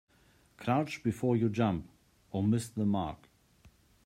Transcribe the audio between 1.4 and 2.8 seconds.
jump or miss